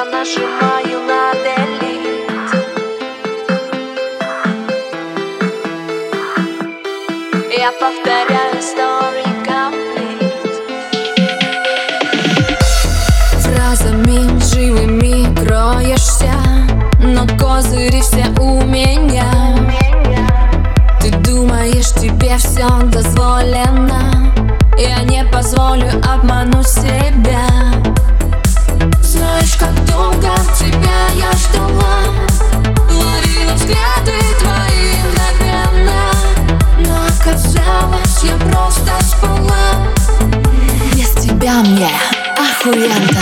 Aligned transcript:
Я 0.00 0.06
нажимаю 0.06 1.00
на 1.06 1.32
delete 1.44 2.56
Я 7.58 7.70
повторяю 7.72 8.60
story 8.62 9.26
complete 9.44 10.54
Фразами 13.42 14.40
живыми 14.40 15.34
кроешься 15.34 16.32
Но 17.00 17.26
козыри 17.36 18.00
все 18.00 18.24
у 18.40 18.62
меня. 18.62 19.30
Ты 20.98 21.10
думаешь, 21.10 21.92
тебе 21.92 22.38
все 22.38 22.68
дозволено? 22.84 24.32
Я 24.78 25.02
не 25.02 25.24
позволю 25.26 25.90
обмануть 26.10 26.68
себя 26.68 27.59
охуенно 42.70 43.20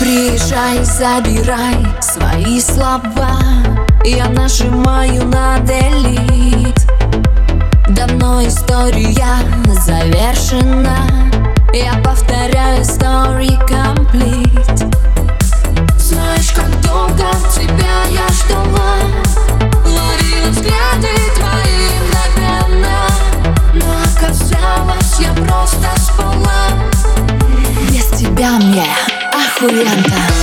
Приезжай, 0.00 0.84
забирай 0.84 1.76
свои 2.00 2.60
слова. 2.60 3.38
Я 4.04 4.28
нажимаю 4.28 5.24
на 5.26 5.58
delete 5.58 6.88
Давно 7.88 8.46
история 8.46 9.36
завершена 9.66 11.28
Я 11.78 11.94
повторяю 12.02 12.82
story 12.82 13.56
complete. 13.68 14.96
Знаешь, 15.96 16.50
как 16.50 16.68
долго 16.80 17.24
тебя 17.54 18.02
я 18.10 18.26
ждала. 18.32 18.96
Ловила 19.84 20.50
взгляды 20.50 21.14
твои 21.36 21.88
мгновенно. 22.02 22.98
Но 23.74 23.86
оказалось, 24.02 25.20
я 25.20 25.32
просто 25.34 25.88
спала. 26.00 26.68
Без 27.92 28.06
тебя 28.18 28.58
мне 28.58 28.88
охуенно 29.32 30.37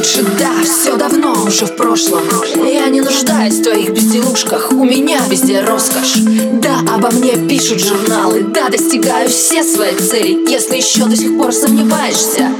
лучше, 0.00 0.22
да, 0.38 0.50
все 0.64 0.96
давно 0.96 1.44
уже 1.44 1.66
в 1.66 1.76
прошлом. 1.76 2.22
Я 2.56 2.86
не 2.86 3.02
нуждаюсь 3.02 3.56
в 3.56 3.62
твоих 3.62 3.90
безделушках, 3.90 4.72
у 4.72 4.84
меня 4.84 5.20
везде 5.28 5.60
роскошь. 5.60 6.14
Да, 6.54 6.78
обо 6.94 7.10
мне 7.10 7.36
пишут 7.36 7.80
журналы, 7.84 8.44
да, 8.44 8.70
достигаю 8.70 9.28
все 9.28 9.62
свои 9.62 9.94
цели. 9.96 10.50
Если 10.50 10.76
еще 10.76 11.04
до 11.04 11.14
сих 11.14 11.36
пор 11.36 11.52
сомневаешься, 11.52 12.50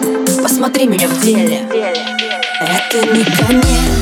посмотри 0.43 0.87
меня 0.87 1.09
в 1.09 1.19
деле. 1.23 1.67
Это 2.61 3.07
не 3.07 3.25
конец, 3.25 4.00